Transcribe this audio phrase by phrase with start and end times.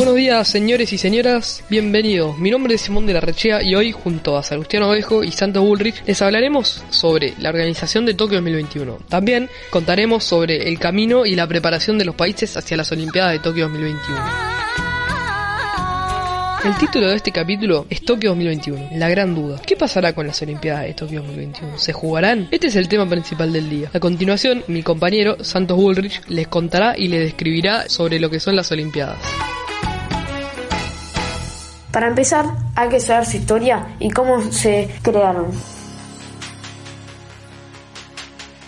[0.00, 2.38] Buenos días, señores y señoras, bienvenidos.
[2.38, 5.62] Mi nombre es Simón de la Rechea y hoy, junto a Salustiano Ovejo y Santos
[5.62, 8.98] Bullrich, les hablaremos sobre la organización de Tokio 2021.
[9.10, 13.40] También contaremos sobre el camino y la preparación de los países hacia las Olimpiadas de
[13.40, 14.20] Tokio 2021.
[16.64, 19.60] El título de este capítulo es Tokio 2021, la gran duda.
[19.66, 21.76] ¿Qué pasará con las Olimpiadas de Tokio 2021?
[21.76, 22.48] ¿Se jugarán?
[22.50, 23.90] Este es el tema principal del día.
[23.92, 28.56] A continuación, mi compañero Santos Bullrich les contará y les describirá sobre lo que son
[28.56, 29.18] las Olimpiadas.
[31.92, 35.48] Para empezar, hay que saber su historia y cómo se crearon.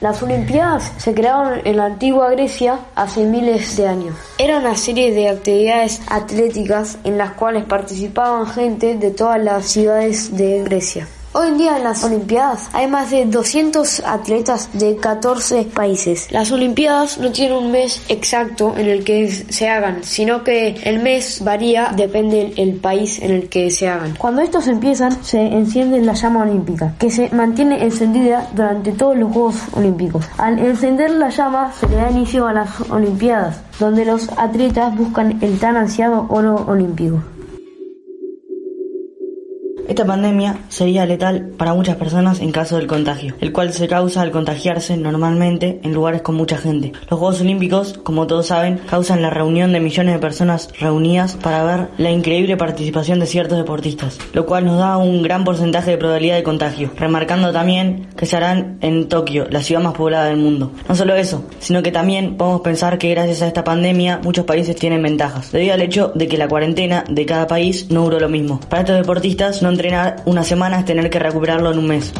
[0.00, 4.16] Las Olimpiadas se crearon en la antigua Grecia hace miles de años.
[4.38, 10.34] Era una serie de actividades atléticas en las cuales participaban gente de todas las ciudades
[10.34, 11.06] de Grecia.
[11.32, 16.26] Hoy en día en las Olimpiadas hay más de 200 atletas de 14 países.
[16.32, 20.98] Las Olimpiadas no tienen un mes exacto en el que se hagan, sino que el
[20.98, 24.16] mes varía, depende del país en el que se hagan.
[24.16, 29.32] Cuando estos empiezan, se enciende la llama olímpica, que se mantiene encendida durante todos los
[29.32, 30.26] Juegos Olímpicos.
[30.36, 35.38] Al encender la llama, se le da inicio a las Olimpiadas, donde los atletas buscan
[35.42, 37.22] el tan ansiado oro olímpico.
[39.90, 44.22] Esta pandemia sería letal para muchas personas en caso del contagio, el cual se causa
[44.22, 46.92] al contagiarse normalmente en lugares con mucha gente.
[47.10, 51.64] Los Juegos Olímpicos, como todos saben, causan la reunión de millones de personas reunidas para
[51.64, 55.98] ver la increíble participación de ciertos deportistas, lo cual nos da un gran porcentaje de
[55.98, 60.36] probabilidad de contagio, remarcando también que se harán en Tokio, la ciudad más poblada del
[60.36, 60.70] mundo.
[60.88, 64.76] No solo eso, sino que también podemos pensar que gracias a esta pandemia muchos países
[64.76, 68.28] tienen ventajas, debido al hecho de que la cuarentena de cada país no duró lo
[68.28, 68.60] mismo.
[68.68, 72.12] Para estos deportistas no entrenar una semana es tener que recuperarlo en un mes.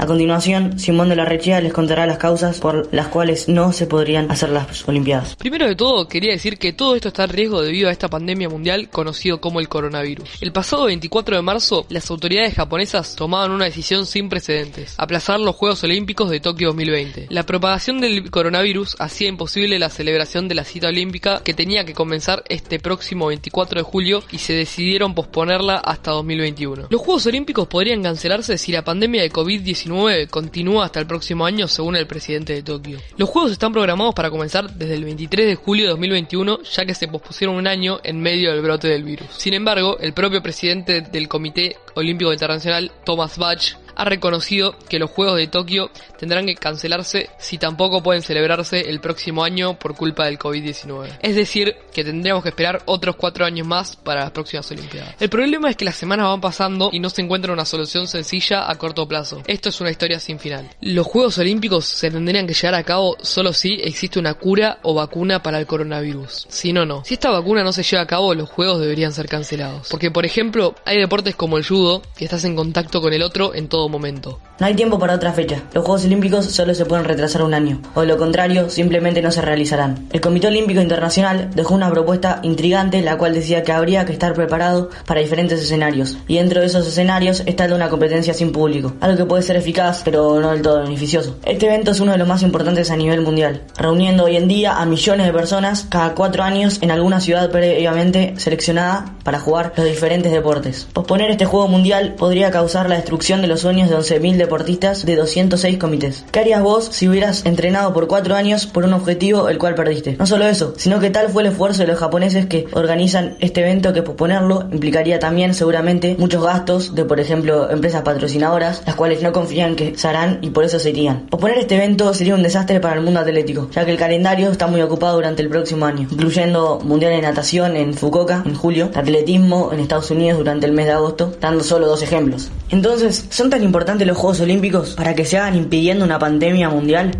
[0.00, 3.86] A continuación, Simón de la Rechea les contará las causas por las cuales no se
[3.86, 5.36] podrían hacer las Olimpiadas.
[5.36, 8.48] Primero de todo, quería decir que todo esto está en riesgo debido a esta pandemia
[8.48, 10.26] mundial conocido como el coronavirus.
[10.40, 15.54] El pasado 24 de marzo, las autoridades japonesas tomaban una decisión sin precedentes, aplazar los
[15.54, 17.26] Juegos Olímpicos de Tokio 2020.
[17.28, 21.92] La propagación del coronavirus hacía imposible la celebración de la cita olímpica que tenía que
[21.92, 26.86] comenzar este próximo 24 de julio y se decidieron posponerla hasta 2021.
[26.88, 29.89] Los Juegos Olímpicos podrían cancelarse si la pandemia de COVID-19
[30.30, 32.98] continúa hasta el próximo año según el presidente de Tokio.
[33.16, 36.94] Los juegos están programados para comenzar desde el 23 de julio de 2021 ya que
[36.94, 39.28] se pospusieron un año en medio del brote del virus.
[39.36, 45.10] Sin embargo, el propio presidente del Comité Olímpico Internacional, Thomas Bach, ha reconocido que los
[45.10, 50.24] Juegos de Tokio tendrán que cancelarse si tampoco pueden celebrarse el próximo año por culpa
[50.24, 51.18] del COVID-19.
[51.20, 55.16] Es decir, que tendríamos que esperar otros cuatro años más para las próximas Olimpiadas.
[55.20, 58.70] El problema es que las semanas van pasando y no se encuentra una solución sencilla
[58.70, 59.42] a corto plazo.
[59.46, 60.70] Esto es una historia sin final.
[60.80, 64.94] Los Juegos Olímpicos se tendrían que llevar a cabo solo si existe una cura o
[64.94, 66.46] vacuna para el coronavirus.
[66.48, 67.04] Si no, no.
[67.04, 69.88] Si esta vacuna no se lleva a cabo, los Juegos deberían ser cancelados.
[69.90, 73.54] Porque, por ejemplo, hay deportes como el judo, que estás en contacto con el otro
[73.54, 74.40] en todo momento.
[74.60, 75.62] No hay tiempo para otra fecha.
[75.72, 79.30] Los Juegos Olímpicos solo se pueden retrasar un año, o de lo contrario, simplemente no
[79.30, 80.06] se realizarán.
[80.12, 84.34] El Comité Olímpico Internacional dejó una propuesta intrigante, la cual decía que habría que estar
[84.34, 88.52] preparado para diferentes escenarios, y dentro de esos escenarios está el de una competencia sin
[88.52, 91.38] público, algo que puede ser eficaz, pero no del todo beneficioso.
[91.46, 94.78] Este evento es uno de los más importantes a nivel mundial, reuniendo hoy en día
[94.78, 99.86] a millones de personas cada cuatro años en alguna ciudad previamente seleccionada para jugar los
[99.86, 100.86] diferentes deportes.
[100.92, 105.16] Posponer este juego mundial podría causar la destrucción de los sueños de 11.000 deportistas de
[105.16, 106.24] 206 comités.
[106.32, 110.16] ¿Qué harías vos si hubieras entrenado por 4 años por un objetivo el cual perdiste?
[110.18, 113.60] No solo eso, sino que tal fue el esfuerzo de los japoneses que organizan este
[113.60, 119.22] evento que posponerlo implicaría también seguramente muchos gastos de por ejemplo empresas patrocinadoras, las cuales
[119.22, 121.26] no confían que se harán y por eso se irían.
[121.30, 124.66] Posponer este evento sería un desastre para el mundo atlético, ya que el calendario está
[124.66, 129.70] muy ocupado durante el próximo año, incluyendo Mundial de Natación en Fukuoka en julio, atletismo
[129.72, 132.50] en Estados Unidos durante el mes de agosto, dando solo dos ejemplos.
[132.70, 137.10] Entonces, ¿son tan importantes los Juegos Olímpicos para que se hagan impidiendo una pandemia mundial?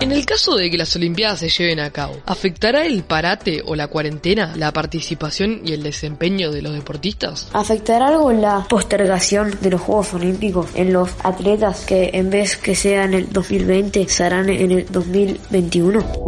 [0.00, 3.76] En el caso de que las Olimpiadas se lleven a cabo, ¿afectará el parate o
[3.76, 7.48] la cuarentena la participación y el desempeño de los deportistas?
[7.52, 12.74] ¿Afectará algo la postergación de los Juegos Olímpicos en los atletas que en vez que
[12.74, 16.19] sea en el 2020 se harán en el 2021?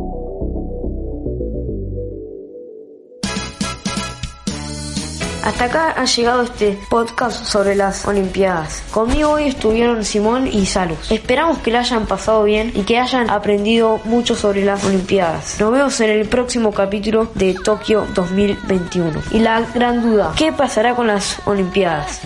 [5.44, 8.82] Hasta acá ha llegado este podcast sobre las Olimpiadas.
[8.92, 11.10] Conmigo hoy estuvieron Simón y Salus.
[11.10, 15.58] Esperamos que la hayan pasado bien y que hayan aprendido mucho sobre las Olimpiadas.
[15.58, 19.20] Nos vemos en el próximo capítulo de Tokio 2021.
[19.32, 22.20] Y la gran duda, ¿qué pasará con las Olimpiadas?